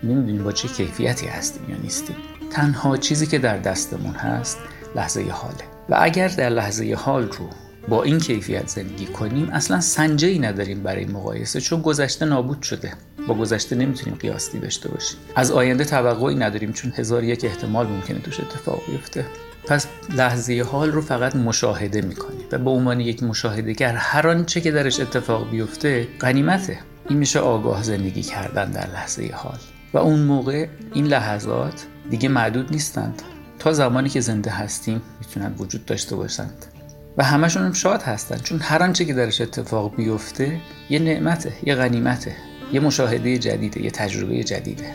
نمی‌دونیم 0.02 0.44
با 0.44 0.52
چه 0.52 0.68
کیفیتی 0.68 1.26
هستیم 1.26 1.70
یا 1.70 1.76
نیستیم. 1.76 2.16
تنها 2.50 2.96
چیزی 2.96 3.26
که 3.26 3.38
در 3.38 3.58
دستمون 3.58 4.14
هست 4.14 4.58
لحظه 4.96 5.28
حاله. 5.30 5.64
و 5.88 5.98
اگر 6.00 6.28
در 6.28 6.48
لحظه 6.50 6.94
حال 6.94 7.22
رو 7.22 7.50
با 7.88 8.02
این 8.02 8.18
کیفیت 8.18 8.68
زندگی 8.68 9.06
کنیم 9.06 9.50
اصلا 9.50 9.80
سنجه 9.80 10.28
ای 10.28 10.38
نداریم 10.38 10.82
برای 10.82 11.04
مقایسه 11.04 11.60
چون 11.60 11.82
گذشته 11.82 12.24
نابود 12.24 12.62
شده. 12.62 12.92
با 13.28 13.34
گذشته 13.34 13.76
نمی‌تونیم 13.76 14.18
قیاسی 14.18 14.58
داشته 14.58 14.88
باشیم. 14.88 15.18
از 15.36 15.50
آینده 15.50 15.84
توقعی 15.84 16.34
نداریم 16.34 16.72
چون 16.72 16.92
هزار 16.96 17.24
یک 17.24 17.44
احتمال 17.44 17.86
ممکنه 17.86 18.18
توش 18.18 18.40
اتفاق 18.40 18.80
بیفته. 18.86 19.24
پس 19.66 19.86
لحظه 20.16 20.62
حال 20.62 20.92
رو 20.92 21.00
فقط 21.00 21.36
مشاهده 21.36 22.00
می‌کنیم 22.00 22.46
و 22.52 22.58
به 22.58 22.70
عنوان 22.70 23.00
یک 23.00 23.22
مشاهدهگر 23.22 23.92
هر 23.92 24.28
آنچه 24.28 24.60
که 24.60 24.70
درش 24.70 25.00
اتفاق 25.00 25.50
بیفته 25.50 26.08
غنیمته. 26.20 26.78
این 27.08 27.18
میشه 27.18 27.38
آگاه 27.40 27.82
زندگی 27.82 28.22
کردن 28.22 28.70
در 28.70 28.86
لحظه 28.86 29.30
حال. 29.34 29.58
و 29.92 29.98
اون 29.98 30.20
موقع 30.20 30.66
این 30.94 31.06
لحظات 31.06 31.86
دیگه 32.10 32.28
معدود 32.28 32.72
نیستند. 32.72 33.22
تا 33.58 33.72
زمانی 33.72 34.08
که 34.08 34.20
زنده 34.20 34.50
هستیم 34.50 35.02
می‌تونن 35.20 35.54
وجود 35.58 35.84
داشته 35.84 36.16
باشند. 36.16 36.66
و 37.18 37.24
همشون 37.24 37.62
هم 37.62 37.72
شاد 37.72 38.02
هستن. 38.02 38.36
چون 38.36 38.58
هر 38.58 38.82
آنچه 38.82 39.04
که 39.04 39.14
درش 39.14 39.40
اتفاق 39.40 39.96
بیفته 39.96 40.60
یه 40.90 40.98
نعمته 40.98 41.52
یه 41.62 41.74
غنیمته 41.74 42.36
یه 42.72 42.80
مشاهده 42.80 43.38
جدیده 43.38 43.82
یه 43.84 43.90
تجربه 43.90 44.44
جدیده. 44.44 44.94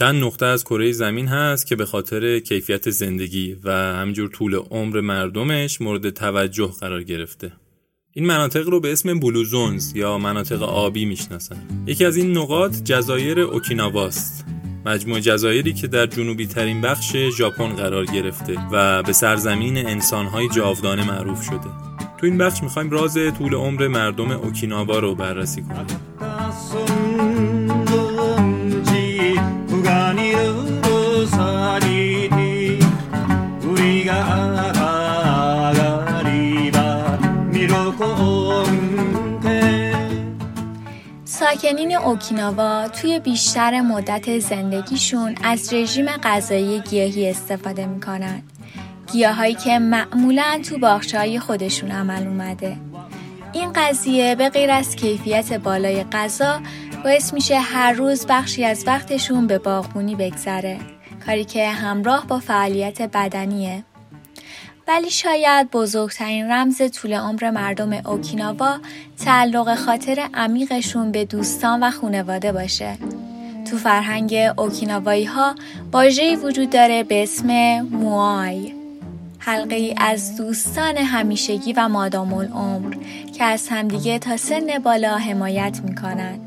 چند 0.00 0.24
نقطه 0.24 0.46
از 0.46 0.64
کره 0.64 0.92
زمین 0.92 1.28
هست 1.28 1.66
که 1.66 1.76
به 1.76 1.84
خاطر 1.86 2.38
کیفیت 2.38 2.90
زندگی 2.90 3.56
و 3.64 3.70
همینجور 3.72 4.28
طول 4.28 4.54
عمر 4.54 5.00
مردمش 5.00 5.80
مورد 5.80 6.10
توجه 6.10 6.72
قرار 6.80 7.02
گرفته. 7.02 7.52
این 8.12 8.26
مناطق 8.26 8.68
رو 8.68 8.80
به 8.80 8.92
اسم 8.92 9.20
بلوزونز 9.20 9.96
یا 9.96 10.18
مناطق 10.18 10.62
آبی 10.62 11.04
می‌شناسن. 11.04 11.56
یکی 11.86 12.04
از 12.04 12.16
این 12.16 12.38
نقاط 12.38 12.76
جزایر 12.84 13.40
اوکیناواست 13.40 14.44
مجموع 14.86 15.20
جزایری 15.20 15.72
که 15.72 15.86
در 15.86 16.06
جنوبی 16.06 16.46
ترین 16.46 16.80
بخش 16.80 17.16
ژاپن 17.38 17.68
قرار 17.68 18.04
گرفته 18.04 18.58
و 18.72 19.02
به 19.02 19.12
سرزمین 19.12 19.86
انسانهای 19.86 20.48
جاودانه 20.48 21.06
معروف 21.06 21.42
شده. 21.42 21.70
تو 22.18 22.26
این 22.26 22.38
بخش 22.38 22.62
می‌خوایم 22.62 22.90
راز 22.90 23.18
طول 23.38 23.54
عمر 23.54 23.88
مردم 23.88 24.30
اوکیناوا 24.30 24.98
رو 24.98 25.14
بررسی 25.14 25.62
کنیم. 25.62 26.00
ساکنین 41.40 41.96
اوکیناوا 41.96 42.88
توی 42.88 43.18
بیشتر 43.18 43.80
مدت 43.80 44.38
زندگیشون 44.38 45.34
از 45.44 45.72
رژیم 45.72 46.06
غذایی 46.06 46.80
گیاهی 46.80 47.30
استفاده 47.30 47.86
می‌کنن. 47.86 48.42
گیاهایی 49.12 49.54
که 49.54 49.78
معمولا 49.78 50.60
تو 50.68 50.78
باغچه‌های 50.78 51.38
خودشون 51.38 51.90
عمل 51.90 52.26
اومده. 52.26 52.76
این 53.52 53.72
قضیه 53.72 54.34
به 54.34 54.48
غیر 54.48 54.70
از 54.70 54.96
کیفیت 54.96 55.52
بالای 55.52 56.04
غذا 56.04 56.60
باعث 57.04 57.34
میشه 57.34 57.58
هر 57.58 57.92
روز 57.92 58.26
بخشی 58.26 58.64
از 58.64 58.84
وقتشون 58.86 59.46
به 59.46 59.58
باغبونی 59.58 60.14
بگذره. 60.14 60.78
کاری 61.26 61.44
که 61.44 61.68
همراه 61.68 62.26
با 62.26 62.38
فعالیت 62.38 63.02
بدنیه. 63.02 63.84
ولی 64.90 65.10
شاید 65.10 65.70
بزرگترین 65.70 66.50
رمز 66.50 66.82
طول 66.92 67.12
عمر 67.12 67.50
مردم 67.50 67.92
اوکیناوا 67.92 68.78
تعلق 69.24 69.74
خاطر 69.74 70.28
عمیقشون 70.34 71.12
به 71.12 71.24
دوستان 71.24 71.82
و 71.82 71.90
خانواده 71.90 72.52
باشه. 72.52 72.98
تو 73.70 73.76
فرهنگ 73.76 74.34
اوکیناوایی 74.56 75.24
ها 75.24 75.54
واژه‌ای 75.92 76.36
وجود 76.36 76.70
داره 76.70 77.02
به 77.02 77.22
اسم 77.22 77.80
موای 77.80 78.72
حلقه 79.38 79.74
ای 79.74 79.94
از 79.98 80.36
دوستان 80.36 80.96
همیشگی 80.96 81.72
و 81.72 81.88
مادام 81.88 82.34
العمر 82.34 82.94
که 83.38 83.44
از 83.44 83.68
همدیگه 83.68 84.18
تا 84.18 84.36
سن 84.36 84.66
بالا 84.84 85.16
حمایت 85.16 85.80
می‌کنن. 85.84 86.38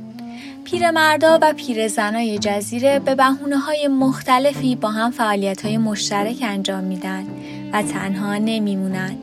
پیرمردا 0.63 1.39
و 1.41 1.53
پیرزنای 1.53 2.39
جزیره 2.39 2.99
به 2.99 3.15
بهونه 3.15 3.57
های 3.57 3.87
مختلفی 3.87 4.75
با 4.75 4.89
هم 4.89 5.11
فعالیت 5.11 5.65
های 5.65 5.77
مشترک 5.77 6.37
انجام 6.41 6.83
میدن. 6.83 7.25
و 7.73 7.81
تنها 7.81 8.37
نمیمونن. 8.37 9.15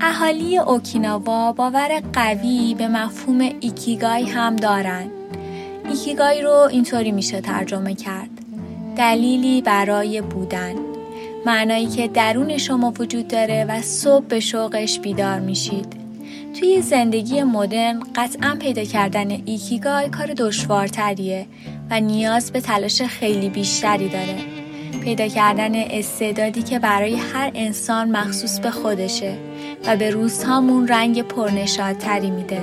اهالی 0.00 0.58
اوکیناوا 0.58 1.52
باور 1.52 2.02
قوی 2.12 2.74
به 2.78 2.88
مفهوم 2.88 3.40
ایکیگای 3.60 4.22
هم 4.24 4.56
دارن. 4.56 5.06
ایکیگای 5.88 6.42
رو 6.42 6.68
اینطوری 6.70 7.12
میشه 7.12 7.40
ترجمه 7.40 7.94
کرد. 7.94 8.30
دلیلی 8.96 9.62
برای 9.62 10.20
بودن. 10.20 10.74
معنایی 11.46 11.86
که 11.86 12.08
درون 12.08 12.58
شما 12.58 12.92
وجود 12.98 13.28
داره 13.28 13.64
و 13.68 13.82
صبح 13.82 14.24
به 14.24 14.40
شوقش 14.40 14.98
بیدار 14.98 15.40
میشید. 15.40 15.92
توی 16.60 16.82
زندگی 16.82 17.42
مدرن 17.42 18.02
قطعا 18.16 18.56
پیدا 18.60 18.84
کردن 18.84 19.30
ایکیگای 19.44 20.08
کار 20.08 20.26
دشوارتریه 20.26 21.46
و 21.90 22.00
نیاز 22.00 22.52
به 22.52 22.60
تلاش 22.60 23.02
خیلی 23.02 23.48
بیشتری 23.48 24.08
داره. 24.08 24.57
پیدا 25.04 25.28
کردن 25.28 25.74
استعدادی 25.74 26.62
که 26.62 26.78
برای 26.78 27.14
هر 27.14 27.50
انسان 27.54 28.10
مخصوص 28.10 28.60
به 28.60 28.70
خودشه 28.70 29.34
و 29.86 29.96
به 29.96 30.10
روزهامون 30.10 30.88
رنگ 30.88 31.22
پرنشاط‌تری 31.22 32.30
میده. 32.30 32.62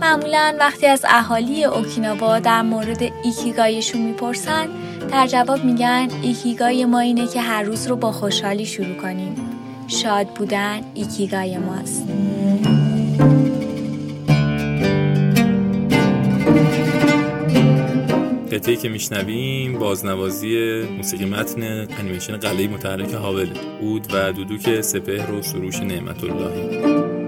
معمولا 0.00 0.56
وقتی 0.60 0.86
از 0.86 1.04
اهالی 1.08 1.64
اوکیناوا 1.64 2.38
در 2.38 2.62
مورد 2.62 3.02
ایکیگایشون 3.24 4.00
می‌پرسن 4.00 4.68
در 5.10 5.26
جواب 5.26 5.64
میگن 5.64 6.08
ایکیگای 6.22 6.84
ما 6.84 6.98
اینه 6.98 7.26
که 7.26 7.40
هر 7.40 7.62
روز 7.62 7.86
رو 7.86 7.96
با 7.96 8.12
خوشحالی 8.12 8.66
شروع 8.66 8.96
کنیم. 8.96 9.36
شاد 9.88 10.26
بودن 10.26 10.80
ایکیگای 10.94 11.58
ماست. 11.58 12.06
قطعی 18.52 18.76
که 18.76 18.88
میشنویم 18.88 19.78
بازنوازی 19.78 20.82
موسیقی 20.96 21.24
متن 21.24 21.62
انیمیشن 21.98 22.36
قلعه 22.36 22.68
متحرک 22.68 23.12
هاول 23.12 23.50
بود 23.80 24.06
و 24.14 24.32
دودوک 24.32 24.80
سپهر 24.80 25.30
و 25.30 25.42
سروش 25.42 25.80
نعمت 25.80 26.24
اللهی 26.24 27.21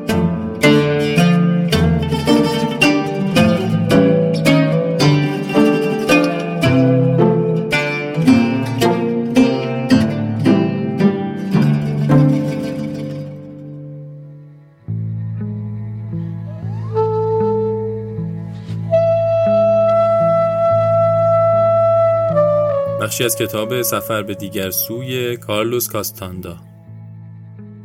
بخشی 23.14 23.24
از 23.24 23.36
کتاب 23.36 23.82
سفر 23.82 24.22
به 24.22 24.34
دیگر 24.34 24.70
سوی 24.70 25.36
کارلوس 25.36 25.88
کاستاندا 25.88 26.56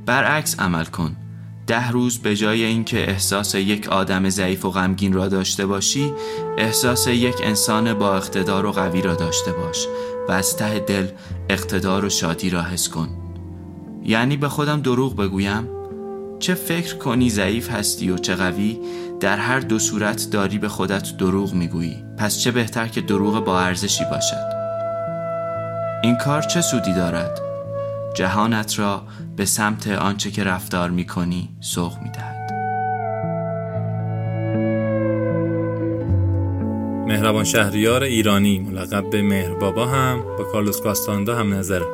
برعکس 0.05 0.59
عمل 0.59 0.85
کن. 0.85 1.15
ده 1.67 1.91
روز 1.91 2.19
به 2.19 2.35
جای 2.35 2.63
اینکه 2.63 3.09
احساس 3.09 3.55
یک 3.55 3.87
آدم 3.87 4.29
ضعیف 4.29 4.65
و 4.65 4.69
غمگین 4.69 5.13
را 5.13 5.27
داشته 5.27 5.65
باشی 5.65 6.13
احساس 6.57 7.07
یک 7.07 7.35
انسان 7.43 7.93
با 7.93 8.15
اقتدار 8.15 8.65
و 8.65 8.71
قوی 8.71 9.01
را 9.01 9.15
داشته 9.15 9.51
باش 9.51 9.85
و 10.29 10.31
از 10.31 10.57
ته 10.57 10.79
دل 10.79 11.07
اقتدار 11.49 12.05
و 12.05 12.09
شادی 12.09 12.49
را 12.49 12.63
حس 12.63 12.89
کن. 12.89 13.09
یعنی 14.03 14.37
به 14.37 14.49
خودم 14.49 14.81
دروغ 14.81 15.15
بگویم؟ 15.15 15.67
چه 16.39 16.53
فکر 16.53 16.95
کنی 16.95 17.29
ضعیف 17.29 17.71
هستی 17.71 18.09
و 18.09 18.17
چه 18.17 18.35
قوی؟ 18.35 18.79
در 19.19 19.37
هر 19.37 19.59
دو 19.59 19.79
صورت 19.79 20.29
داری 20.31 20.57
به 20.57 20.69
خودت 20.69 21.17
دروغ 21.17 21.53
می‌گویی. 21.53 21.97
پس 22.17 22.39
چه 22.39 22.51
بهتر 22.51 22.87
که 22.87 23.01
دروغ 23.01 23.45
با 23.45 23.59
ارزشی 23.59 24.03
باشد؟ 24.11 24.58
این 26.03 26.15
کار 26.15 26.41
چه 26.41 26.61
سودی 26.61 26.93
دارد؟ 26.93 27.41
جهانت 28.13 28.79
را 28.79 29.03
به 29.35 29.45
سمت 29.45 29.87
آنچه 29.87 30.31
که 30.31 30.43
رفتار 30.43 30.89
می 30.89 31.05
کنی 31.05 31.49
سوق 31.59 31.97
می 32.03 32.09
دهد. 32.09 32.39
مهربان 37.07 37.43
شهریار 37.43 38.03
ایرانی 38.03 38.59
ملقب 38.59 39.09
به 39.09 39.21
مهربابا 39.21 39.85
هم 39.85 40.23
با 40.37 40.43
کارلوس 40.43 40.81
کاستاندا 40.81 41.35
هم 41.35 41.53
نظره 41.53 41.85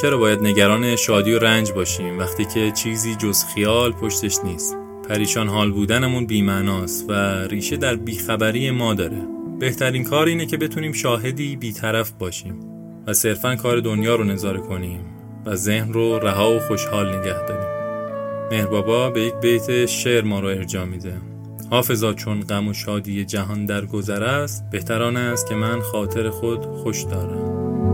چرا 0.00 0.18
باید 0.18 0.40
نگران 0.42 0.96
شادی 0.96 1.32
و 1.32 1.38
رنج 1.38 1.72
باشیم 1.72 2.18
وقتی 2.18 2.44
که 2.44 2.70
چیزی 2.70 3.14
جز 3.14 3.44
خیال 3.54 3.92
پشتش 3.92 4.38
نیست 4.44 4.76
پریشان 5.08 5.48
حال 5.48 5.72
بودنمون 5.72 6.26
بیمعناست 6.26 7.10
و 7.10 7.12
ریشه 7.44 7.76
در 7.76 7.96
بیخبری 7.96 8.70
ما 8.70 8.94
داره 8.94 9.22
بهترین 9.60 10.04
کار 10.04 10.26
اینه 10.26 10.46
که 10.46 10.56
بتونیم 10.56 10.92
شاهدی 10.92 11.56
بیطرف 11.56 12.10
باشیم 12.10 12.75
و 13.06 13.12
صرفا 13.12 13.56
کار 13.56 13.80
دنیا 13.80 14.16
رو 14.16 14.24
نظاره 14.24 14.60
کنیم 14.60 15.00
و 15.46 15.56
ذهن 15.56 15.92
رو 15.92 16.18
رها 16.18 16.56
و 16.56 16.60
خوشحال 16.60 17.08
نگه 17.08 17.46
داریم. 17.46 17.76
مهربابا 18.50 19.10
به 19.10 19.20
یک 19.20 19.34
بیت 19.34 19.86
شعر 19.86 20.24
ما 20.24 20.40
رو 20.40 20.48
ارجا 20.48 20.84
میده. 20.84 21.14
حافظا 21.70 22.12
چون 22.12 22.40
غم 22.40 22.68
و 22.68 22.72
شادی 22.72 23.24
جهان 23.24 23.66
در 23.66 23.86
گذر 23.86 24.22
است 24.22 24.70
بهتران 24.70 25.16
است 25.16 25.46
که 25.46 25.54
من 25.54 25.80
خاطر 25.80 26.30
خود 26.30 26.64
خوش 26.64 27.02
دارم. 27.02 27.85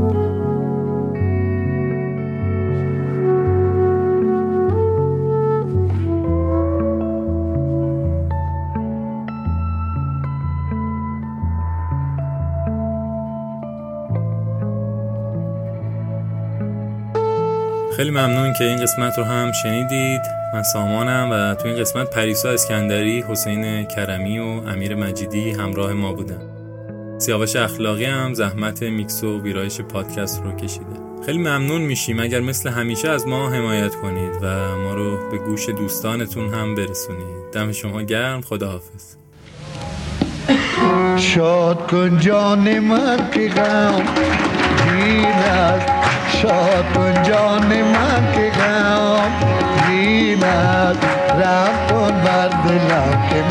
خیلی 17.96 18.11
ممنون 18.11 18.52
که 18.52 18.64
این 18.64 18.76
قسمت 18.76 19.18
رو 19.18 19.24
هم 19.24 19.52
شنیدید. 19.52 20.20
من 20.55 20.62
سامانم 20.62 21.31
و 21.33 21.55
تو 21.55 21.68
این 21.68 21.76
قسمت 21.76 22.11
پریسا 22.11 22.50
اسکندری 22.50 23.24
حسین 23.28 23.85
کرمی 23.85 24.38
و 24.38 24.42
امیر 24.44 24.94
مجیدی 24.94 25.50
همراه 25.50 25.92
ما 25.92 26.12
بودن. 26.12 26.40
سیاوش 27.18 27.57
اخلاقی 27.57 28.05
هم 28.05 28.35
زحمت 28.35 28.83
میکس 28.83 29.24
و 29.24 29.42
ویرایش 29.42 29.81
پادکست 29.81 30.42
رو 30.44 30.57
کشیده. 30.57 30.87
خیلی 31.26 31.38
ممنون 31.38 31.83
میشیم. 31.83 32.20
اگر 32.20 32.40
مثل 32.40 32.70
همیشه 32.70 33.09
از 33.09 33.26
ما 33.26 33.50
حمایت 33.50 33.94
کنید 33.94 34.33
و 34.42 34.76
ما 34.76 34.94
رو 34.94 35.31
به 35.31 35.38
گوش 35.38 35.68
دوستانتون 35.68 36.55
هم 36.55 36.74
برسونید. 36.74 37.50
دم 37.52 37.72
شما 37.72 38.02
گرم. 38.02 38.40
خداحافظ. 38.40 39.16
شاد 41.16 41.90
کن 41.90 42.18
جان 42.18 42.78
من 42.78 43.31
که 43.31 43.48
غم. 43.48 44.02
دین 44.92 45.26
است 45.26 45.87
شاد 46.42 46.85
کن 46.94 47.22
جان 47.22 47.66
من 47.66 48.33
که 48.35 48.50
غم 48.50 49.31
دین 49.88 50.44
است 50.44 51.07
رحم 51.38 51.87
کن 51.88 52.12
بر 52.24 52.48
دلم 52.48 53.28
که 53.31 53.42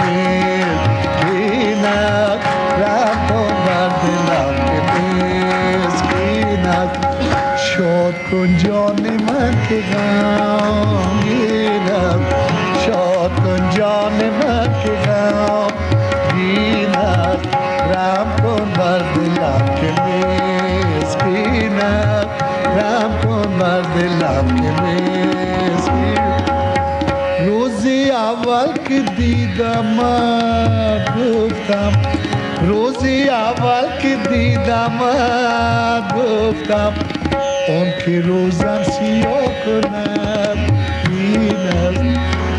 دیدم 29.61 29.97
گفتم 31.17 31.91
روزی 32.61 33.29
اول 33.29 33.97
که 34.01 34.17
دیدم 34.29 34.99
گفتم 36.15 36.93
اون 37.67 37.87
که 38.05 38.21
روزم 38.21 38.83
سیاه 38.83 39.51
کند 39.65 40.57
این 41.09 41.55
است 41.55 42.01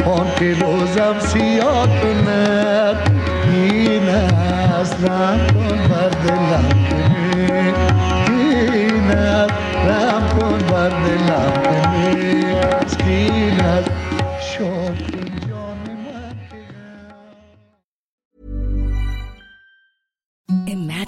اون 0.06 0.26
که 0.38 0.54
روزم 0.60 1.14
سیاه 1.18 1.86
کند 1.86 2.96
این 3.52 4.08
است 4.08 4.96
رحم 5.04 5.38
کن 5.46 5.78
بر 5.88 6.08
دلم 6.08 6.64
که 8.26 8.32
این 8.72 9.10
است 9.10 9.52
رحم 9.86 10.28